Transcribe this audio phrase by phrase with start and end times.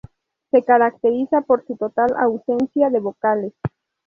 [0.49, 3.53] Se caracteriza por su total ausencia de vocales.